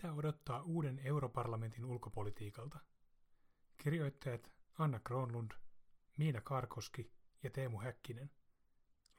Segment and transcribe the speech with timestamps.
[0.00, 2.78] Mitä odottaa uuden europarlamentin ulkopolitiikalta?
[3.76, 5.50] Kirjoittajat Anna Kronlund,
[6.16, 7.12] Miina Karkoski
[7.42, 8.30] ja Teemu Häkkinen.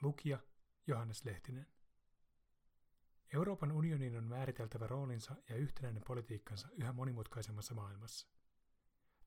[0.02, 0.40] Lukija
[0.88, 1.68] Johannes Lehtinen.
[3.34, 8.28] Euroopan unionin on määriteltävä roolinsa ja yhtenäinen politiikkansa yhä monimutkaisemmassa maailmassa.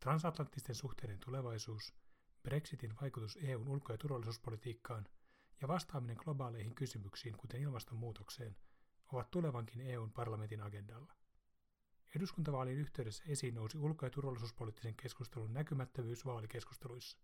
[0.00, 1.94] Transatlanttisten suhteiden tulevaisuus,
[2.42, 5.08] Brexitin vaikutus EUn ulko- ja turvallisuuspolitiikkaan
[5.60, 8.56] ja vastaaminen globaaleihin kysymyksiin, kuten ilmastonmuutokseen,
[9.12, 11.23] ovat tulevankin EUn parlamentin agendalla.
[12.16, 17.18] Eduskuntavaalien yhteydessä esiin nousi ulko- ja turvallisuuspoliittisen keskustelun näkymättömyys vaalikeskusteluissa.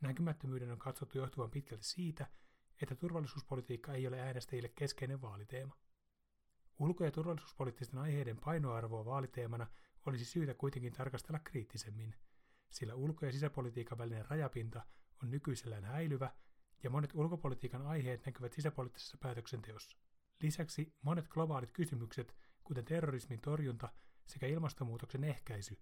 [0.00, 2.26] Näkymättömyyden on katsottu johtuvan pitkälti siitä,
[2.82, 5.76] että turvallisuuspolitiikka ei ole äänestäjille keskeinen vaaliteema.
[6.78, 9.66] Ulko- ja turvallisuuspoliittisten aiheiden painoarvoa vaaliteemana
[10.06, 12.14] olisi syytä kuitenkin tarkastella kriittisemmin,
[12.70, 14.86] sillä ulko- ja sisäpolitiikan välinen rajapinta
[15.22, 16.32] on nykyisellään häilyvä
[16.82, 19.98] ja monet ulkopolitiikan aiheet näkyvät sisäpoliittisessa päätöksenteossa.
[20.42, 23.88] Lisäksi monet globaalit kysymykset, kuten terrorismin torjunta
[24.26, 25.78] sekä ilmastonmuutoksen ehkäisy,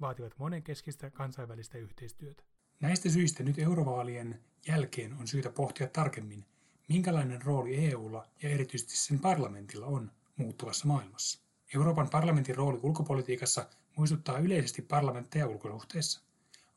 [0.00, 2.42] vaativat monenkeskistä kansainvälistä yhteistyötä.
[2.80, 6.44] Näistä syistä nyt eurovaalien jälkeen on syytä pohtia tarkemmin,
[6.88, 11.40] minkälainen rooli EUlla ja erityisesti sen parlamentilla on muuttuvassa maailmassa.
[11.74, 16.20] Euroopan parlamentin rooli ulkopolitiikassa muistuttaa yleisesti parlamentteja ulkosuhteissa.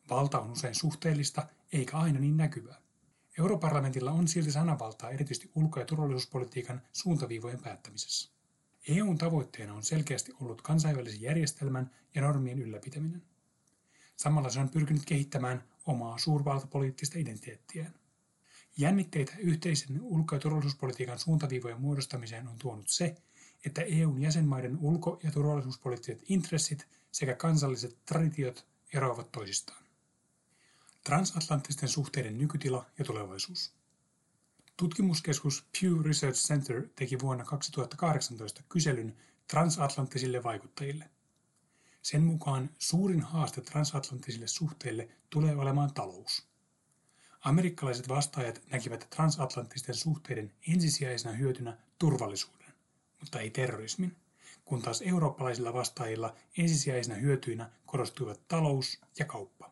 [0.10, 2.82] Valta on usein suhteellista eikä aina niin näkyvää.
[3.40, 8.39] Europarlamentilla on silti sananvaltaa erityisesti ulko- ja turvallisuuspolitiikan suuntaviivojen päättämisessä.
[8.90, 13.22] EUn tavoitteena on selkeästi ollut kansainvälisen järjestelmän ja normien ylläpitäminen.
[14.16, 17.94] Samalla se on pyrkinyt kehittämään omaa suurvaltapoliittista identiteettiään.
[18.78, 23.16] Jännitteitä yhteisen ulko- ja turvallisuuspolitiikan suuntaviivojen muodostamiseen on tuonut se,
[23.66, 29.84] että EUn jäsenmaiden ulko- ja turvallisuuspoliittiset intressit sekä kansalliset traditiot eroavat toisistaan.
[31.04, 33.79] Transatlanttisten suhteiden nykytila ja tulevaisuus.
[34.80, 39.18] Tutkimuskeskus Pew Research Center teki vuonna 2018 kyselyn
[39.48, 41.10] transatlanttisille vaikuttajille.
[42.02, 46.48] Sen mukaan suurin haaste transatlanttisille suhteille tulee olemaan talous.
[47.40, 52.74] Amerikkalaiset vastaajat näkivät transatlanttisten suhteiden ensisijaisena hyötynä turvallisuuden,
[53.20, 54.16] mutta ei terrorismin,
[54.66, 59.72] kun taas eurooppalaisilla vastaajilla ensisijaisina hyötyinä korostuivat talous ja kauppa.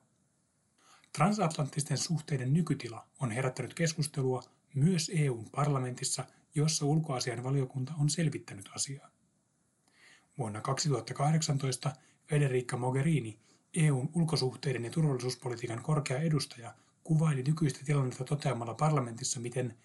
[1.13, 4.43] Transatlanttisten suhteiden nykytila on herättänyt keskustelua
[4.75, 9.09] myös EUn parlamentissa, jossa ulkoasian valiokunta on selvittänyt asiaa.
[10.37, 11.93] Vuonna 2018
[12.27, 13.39] Federica Mogherini,
[13.73, 16.73] EUn ulkosuhteiden ja turvallisuuspolitiikan korkea edustaja,
[17.03, 19.77] kuvaili nykyistä tilannetta toteamalla parlamentissa, miten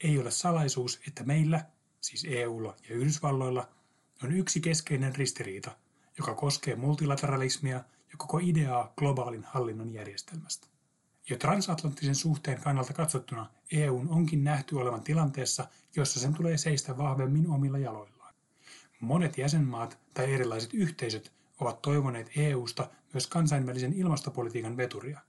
[0.00, 1.64] ei ole salaisuus, että meillä,
[2.00, 3.68] siis EUlla ja Yhdysvalloilla,
[4.24, 5.76] on yksi keskeinen ristiriita,
[6.18, 10.69] joka koskee multilateralismia ja koko ideaa globaalin hallinnon järjestelmästä.
[11.30, 17.50] Jo transatlanttisen suhteen kannalta katsottuna EUn onkin nähty olevan tilanteessa, jossa sen tulee seistä vahvemmin
[17.50, 18.34] omilla jaloillaan.
[19.00, 25.20] Monet jäsenmaat tai erilaiset yhteisöt ovat toivoneet EUsta myös kansainvälisen ilmastopolitiikan veturia.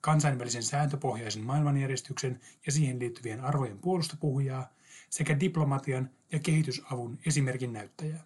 [0.00, 4.72] Kansainvälisen sääntöpohjaisen maailmanjärjestyksen ja siihen liittyvien arvojen puolustopuhujaa
[5.10, 8.24] sekä diplomatian ja kehitysavun esimerkin näyttäjää.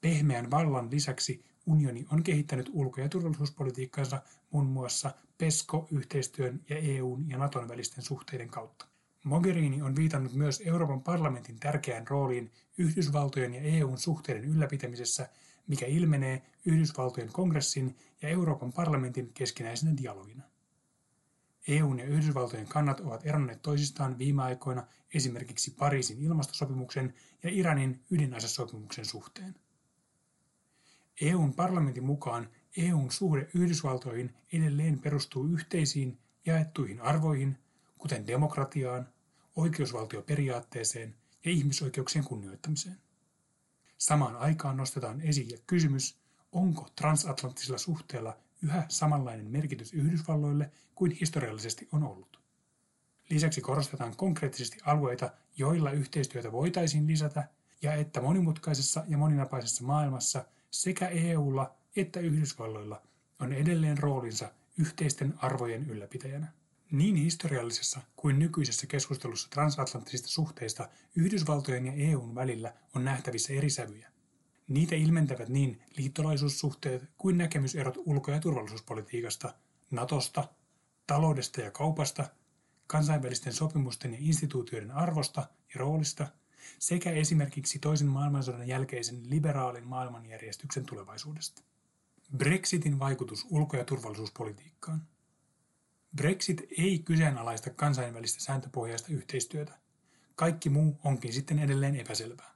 [0.00, 7.38] Pehmeän vallan lisäksi unioni on kehittänyt ulko- ja turvallisuuspolitiikkansa muun muassa PESCO-yhteistyön ja EUn ja
[7.38, 8.86] Naton välisten suhteiden kautta.
[9.24, 15.28] Mogherini on viitannut myös Euroopan parlamentin tärkeään rooliin Yhdysvaltojen ja EUn suhteiden ylläpitämisessä,
[15.66, 20.42] mikä ilmenee Yhdysvaltojen kongressin ja Euroopan parlamentin keskinäisenä dialogina.
[21.68, 29.04] EUn ja Yhdysvaltojen kannat ovat eronneet toisistaan viime aikoina esimerkiksi Pariisin ilmastosopimuksen ja Iranin ydinasesopimuksen
[29.04, 29.54] suhteen.
[31.20, 37.58] EUn parlamentin mukaan EUn suhde Yhdysvaltoihin edelleen perustuu yhteisiin jaettuihin arvoihin,
[37.98, 39.08] kuten demokratiaan,
[39.56, 42.96] oikeusvaltioperiaatteeseen ja ihmisoikeuksien kunnioittamiseen.
[43.98, 46.18] Samaan aikaan nostetaan esiin kysymys,
[46.52, 52.40] onko transatlanttisilla suhteilla yhä samanlainen merkitys Yhdysvalloille kuin historiallisesti on ollut.
[53.30, 57.48] Lisäksi korostetaan konkreettisesti alueita, joilla yhteistyötä voitaisiin lisätä,
[57.82, 63.02] ja että monimutkaisessa ja moninapaisessa maailmassa sekä EUlla että Yhdysvalloilla
[63.40, 66.52] on edelleen roolinsa yhteisten arvojen ylläpitäjänä.
[66.90, 74.10] Niin historiallisessa kuin nykyisessä keskustelussa transatlanttisista suhteista Yhdysvaltojen ja EUn välillä on nähtävissä eri sävyjä.
[74.68, 79.54] Niitä ilmentävät niin liittolaisuussuhteet kuin näkemyserot ulko- ja turvallisuuspolitiikasta,
[79.90, 80.48] Natosta,
[81.06, 82.24] taloudesta ja kaupasta,
[82.86, 86.28] kansainvälisten sopimusten ja instituutioiden arvosta ja roolista
[86.78, 91.62] sekä esimerkiksi toisen maailmansodan jälkeisen liberaalin maailmanjärjestyksen tulevaisuudesta.
[92.36, 95.02] Brexitin vaikutus ulko- ja turvallisuuspolitiikkaan–
[96.16, 99.72] Brexit ei kyseenalaista kansainvälistä sääntöpohjaista yhteistyötä.
[100.34, 102.54] Kaikki muu onkin sitten edelleen epäselvää.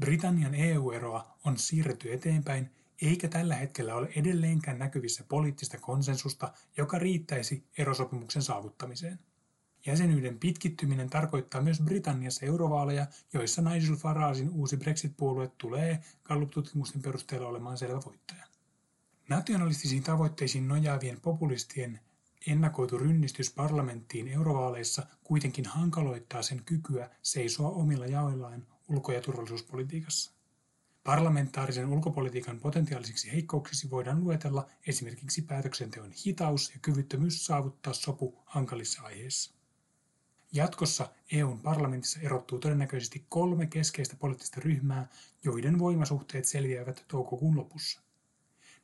[0.00, 2.70] Britannian EU-eroa on siirretty eteenpäin,
[3.02, 9.18] eikä tällä hetkellä ole edelleenkään näkyvissä poliittista konsensusta, joka riittäisi erosopimuksen saavuttamiseen.
[9.86, 17.78] Jäsenyyden pitkittyminen tarkoittaa myös Britanniassa eurovaaleja, joissa Nigel Faragein uusi Brexit-puolue tulee Gallup-tutkimusten perusteella olemaan
[17.78, 18.44] selvä voittaja.
[19.28, 22.00] Nationalistisiin tavoitteisiin nojaavien populistien
[22.46, 30.32] ennakoitu rynnistys parlamenttiin eurovaaleissa kuitenkin hankaloittaa sen kykyä seisoa omilla jaoillaan ulko- ja turvallisuuspolitiikassa.
[31.04, 39.61] Parlamentaarisen ulkopolitiikan potentiaalisiksi heikkouksiksi voidaan luetella esimerkiksi päätöksenteon hitaus ja kyvyttömyys saavuttaa sopu hankalissa aiheissa.
[40.54, 45.08] Jatkossa EUn parlamentissa erottuu todennäköisesti kolme keskeistä poliittista ryhmää,
[45.44, 48.00] joiden voimasuhteet selviävät toukokuun lopussa.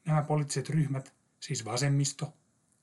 [0.04, 2.34] Nämä poliittiset ryhmät, siis vasemmisto,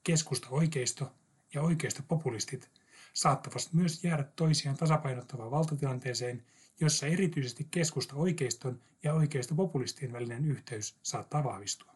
[0.03, 1.11] keskusta-oikeisto
[1.53, 2.69] ja oikeisto-populistit,
[3.13, 6.45] saattavat myös jäädä toisiaan tasapainottavaan valtatilanteeseen,
[6.79, 11.95] jossa erityisesti keskusta-oikeiston ja oikeisto-populistien välinen yhteys saattaa vahvistua.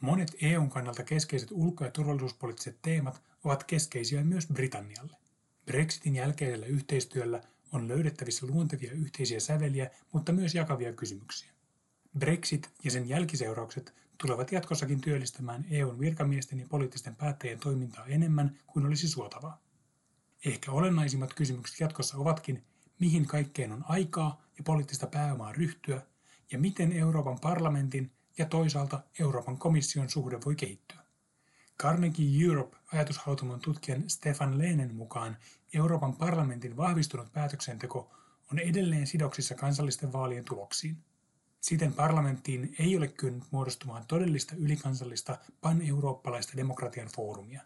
[0.00, 5.21] Monet EUn kannalta keskeiset ulko- ja turvallisuuspoliittiset teemat ovat keskeisiä myös Britannialle.
[5.66, 7.40] Brexitin jälkeisellä yhteistyöllä
[7.72, 11.50] on löydettävissä luontevia yhteisiä säveliä, mutta myös jakavia kysymyksiä.
[12.18, 18.86] Brexit ja sen jälkiseuraukset tulevat jatkossakin työllistämään EUn virkamiesten ja poliittisten päättäjien toimintaa enemmän kuin
[18.86, 19.62] olisi suotavaa.
[20.44, 22.64] Ehkä olennaisimmat kysymykset jatkossa ovatkin,
[22.98, 26.02] mihin kaikkeen on aikaa ja poliittista pääomaa ryhtyä,
[26.52, 31.01] ja miten Euroopan parlamentin ja toisaalta Euroopan komission suhde voi kehittyä.
[31.78, 35.36] Carnegie Europe ajatushautomon tutkijan Stefan Lehnen mukaan
[35.74, 38.10] Euroopan parlamentin vahvistunut päätöksenteko
[38.52, 40.96] on edelleen sidoksissa kansallisten vaalien tuloksiin.
[41.60, 47.62] Siten parlamenttiin ei ole kyennyt muodostumaan todellista ylikansallista pan-eurooppalaista demokratian foorumia.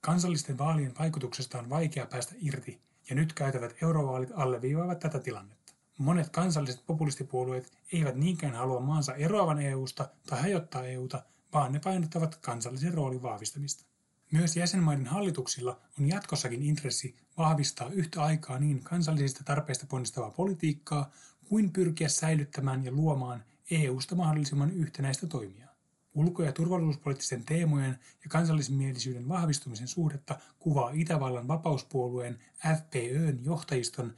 [0.00, 2.80] Kansallisten vaalien vaikutuksesta on vaikea päästä irti,
[3.10, 5.72] ja nyt käytävät eurovaalit alleviivaavat tätä tilannetta.
[5.98, 11.22] Monet kansalliset populistipuolueet eivät niinkään halua maansa eroavan EUsta tai hajottaa EUta,
[11.52, 13.84] vaan ne painottavat kansallisen roolin vahvistamista.
[14.30, 21.10] Myös jäsenmaiden hallituksilla on jatkossakin intressi vahvistaa yhtä aikaa niin kansallisista tarpeista ponnistavaa politiikkaa
[21.48, 25.68] kuin pyrkiä säilyttämään ja luomaan EUsta mahdollisimman yhtenäistä toimia.
[26.14, 32.38] Ulko- ja turvallisuuspoliittisten teemojen ja kansallismielisyyden vahvistumisen suhdetta kuvaa Itävallan vapauspuolueen
[32.76, 34.14] FPÖn johtajiston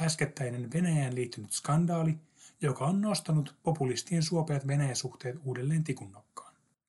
[0.00, 2.18] äskettäinen Venäjään liittynyt skandaali,
[2.60, 6.45] joka on nostanut populistien suopeat Venäjä-suhteet uudelleen tikunnokkaan.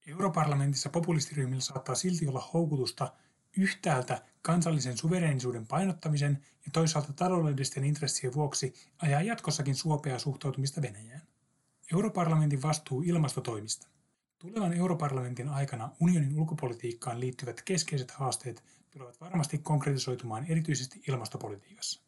[0.07, 3.13] Europarlamentissa populistiryhmillä saattaa silti olla houkutusta
[3.57, 11.21] yhtäältä kansallisen suvereenisuuden painottamisen ja toisaalta taloudellisten intressien vuoksi ajaa jatkossakin suopeaa suhtautumista Venäjään.
[11.93, 13.87] Europarlamentin vastuu ilmastotoimista.
[14.39, 22.01] Tulevan europarlamentin aikana unionin ulkopolitiikkaan liittyvät keskeiset haasteet tulevat varmasti konkretisoitumaan erityisesti ilmastopolitiikassa.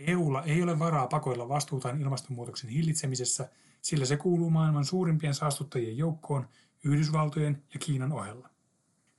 [0.00, 3.48] EUlla ei ole varaa pakoilla vastuutaan ilmastonmuutoksen hillitsemisessä,
[3.82, 6.48] sillä se kuuluu maailman suurimpien saastuttajien joukkoon
[6.84, 8.50] Yhdysvaltojen ja Kiinan ohella.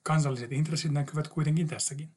[0.04, 2.10] Kansalliset intressit näkyvät kuitenkin tässäkin.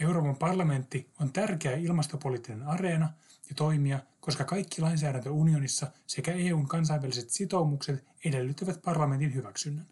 [0.00, 3.12] Euroopan parlamentti on tärkeä ilmastopoliittinen areena
[3.48, 9.86] ja toimija, koska kaikki lainsäädäntö unionissa sekä EUn kansainväliset sitoumukset edellyttävät parlamentin hyväksynnän.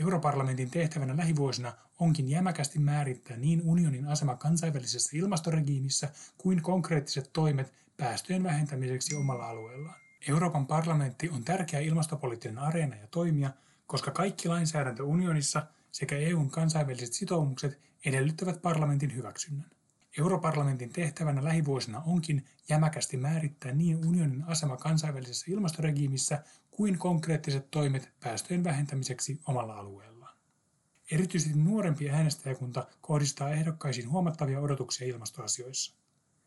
[0.00, 8.42] Europarlamentin tehtävänä lähivuosina onkin jämäkästi määrittää niin unionin asema kansainvälisessä ilmastoregiimissä kuin konkreettiset toimet päästöjen
[8.42, 10.00] vähentämiseksi omalla alueellaan.
[10.28, 13.50] Euroopan parlamentti on tärkeä ilmastopoliittinen areena ja toimija,
[13.90, 19.70] koska kaikki lainsäädäntö unionissa sekä EUn kansainväliset sitoumukset edellyttävät parlamentin hyväksynnän.
[20.18, 28.64] Europarlamentin tehtävänä lähivuosina onkin jämäkästi määrittää niin unionin asema kansainvälisessä ilmastoregiimissä kuin konkreettiset toimet päästöjen
[28.64, 30.36] vähentämiseksi omalla alueellaan.
[31.10, 35.99] Erityisesti nuorempi äänestäjäkunta kohdistaa ehdokkaisiin huomattavia odotuksia ilmastoasioissa.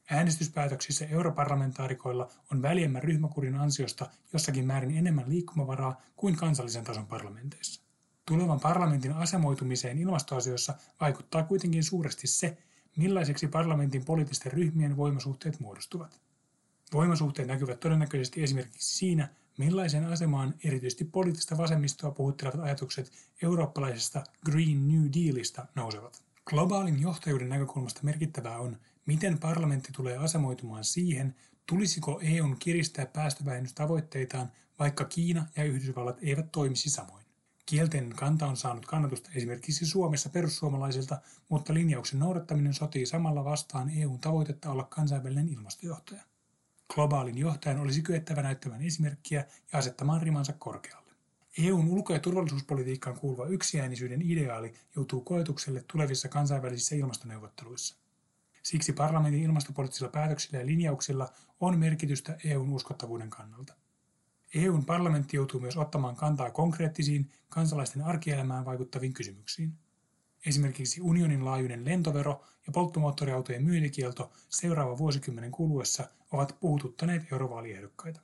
[0.09, 7.81] Äänestyspäätöksissä europarlamentaarikoilla on väljemmän ryhmäkurin ansiosta jossakin määrin enemmän liikkumavaraa kuin kansallisen tason parlamenteissa.
[8.25, 12.57] Tulevan parlamentin asemoitumiseen ilmastoasioissa vaikuttaa kuitenkin suuresti se,
[12.95, 16.21] millaiseksi parlamentin poliittisten ryhmien voimasuhteet muodostuvat.
[16.93, 25.03] Voimasuhteet näkyvät todennäköisesti esimerkiksi siinä, millaiseen asemaan erityisesti poliittista vasemmistoa puhuttelevat ajatukset eurooppalaisesta Green New
[25.13, 26.23] Dealista nousevat.
[26.45, 35.05] Globaalin johtajuuden näkökulmasta merkittävää on, miten parlamentti tulee asemoitumaan siihen, tulisiko EUn kiristää päästövähennystavoitteitaan, vaikka
[35.05, 37.23] Kiina ja Yhdysvallat eivät toimisi samoin.
[37.65, 44.19] Kielteinen kanta on saanut kannatusta esimerkiksi Suomessa perussuomalaisilta, mutta linjauksen noudattaminen sotii samalla vastaan EUn
[44.19, 46.21] tavoitetta olla kansainvälinen ilmastojohtaja.
[46.93, 51.11] Globaalin johtajan olisi kyettävä näyttämään esimerkkiä ja asettamaan rimansa korkealle.
[51.57, 58.02] EUn ulko- ja turvallisuuspolitiikkaan kuuluva yksiäänisyyden ideaali joutuu koetukselle tulevissa kansainvälisissä ilmastoneuvotteluissa.
[58.63, 61.29] Siksi parlamentin ilmastopoliittisilla päätöksillä ja linjauksilla
[61.59, 63.73] on merkitystä EUn uskottavuuden kannalta.
[64.55, 69.73] EUn parlamentti joutuu myös ottamaan kantaa konkreettisiin kansalaisten arkielämään vaikuttaviin kysymyksiin.
[70.45, 78.21] Esimerkiksi unionin laajuinen lentovero ja polttomoottoriautojen myyntikielto seuraava vuosikymmenen kuluessa ovat puhututtaneet eurovaaliehdokkaita.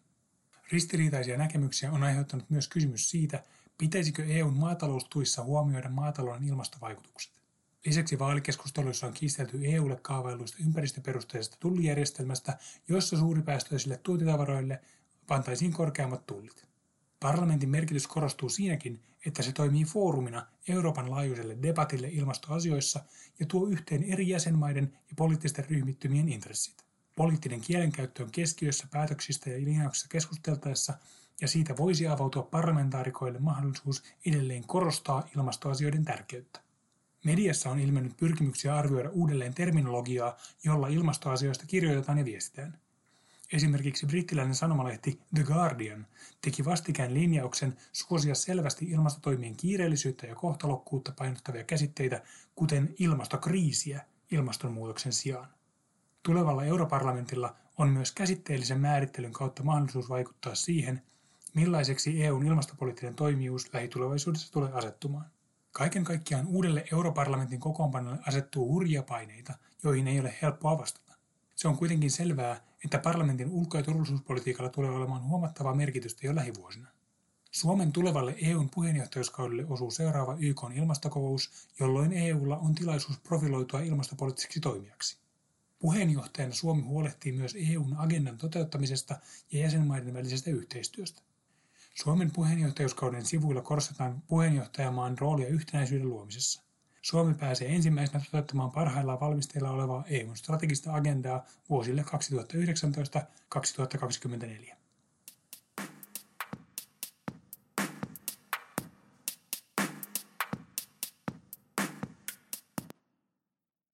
[0.71, 3.43] Ristiriitaisia näkemyksiä on aiheuttanut myös kysymys siitä,
[3.77, 7.38] pitäisikö EUn maataloustuissa huomioida maatalouden ilmastovaikutukset.
[7.85, 12.57] Lisäksi vaalikeskusteluissa on kiistelty EUlle kaavailuista ympäristöperusteisesta tullijärjestelmästä,
[12.87, 14.81] jossa suuripäästöisille tuotitavaroille
[15.27, 16.65] pantaisiin korkeammat tullit.
[17.19, 23.03] Parlamentin merkitys korostuu siinäkin, että se toimii foorumina Euroopan laajuiselle debatille ilmastoasioissa
[23.39, 26.85] ja tuo yhteen eri jäsenmaiden ja poliittisten ryhmittymien intressit.
[27.15, 30.93] Poliittinen kielenkäyttö on keskiössä päätöksistä ja linjauksista keskusteltaessa,
[31.41, 36.68] ja siitä voisi avautua parlamentaarikoille mahdollisuus edelleen korostaa ilmastoasioiden tärkeyttä.
[37.23, 42.79] Mediassa on ilmennyt pyrkimyksiä arvioida uudelleen terminologiaa, jolla ilmastoasioista kirjoitetaan ja viestitään.
[43.53, 46.07] Esimerkiksi brittiläinen sanomalehti The Guardian
[46.41, 52.21] teki vastikään linjauksen suosia selvästi ilmastotoimien kiireellisyyttä ja kohtalokkuutta painottavia käsitteitä,
[52.55, 55.47] kuten ilmastokriisiä ilmastonmuutoksen sijaan.
[56.23, 61.01] Tulevalla europarlamentilla on myös käsitteellisen määrittelyn kautta mahdollisuus vaikuttaa siihen,
[61.53, 65.25] millaiseksi EUn ilmastopoliittinen toimijuus lähitulevaisuudessa tulee asettumaan.
[65.79, 71.13] Kaiken kaikkiaan uudelle europarlamentin kokoonpanolle asettuu hurjia paineita, joihin ei ole helppoa vastata.
[71.55, 76.87] Se on kuitenkin selvää, että parlamentin ulko- ja turvallisuuspolitiikalla tulee olemaan huomattavaa merkitystä jo lähivuosina.
[77.51, 85.17] Suomen tulevalle EUn puheenjohtajuuskaudelle osuu seuraava YK ilmastokokous, jolloin EUlla on tilaisuus profiloitua ilmastopoliittiseksi toimijaksi.
[85.79, 89.19] Puheenjohtajana Suomi huolehtii myös EUn agendan toteuttamisesta
[89.51, 91.21] ja jäsenmaiden välisestä yhteistyöstä.
[92.03, 96.61] Suomen puheenjohtajuuskauden sivuilla korostetaan puheenjohtajamaan roolia yhtenäisyyden luomisessa.
[97.01, 102.05] Suomi pääsee ensimmäisenä toteuttamaan parhaillaan valmisteilla olevaa EUn strategista agendaa vuosille
[104.71, 104.75] 2019-2024.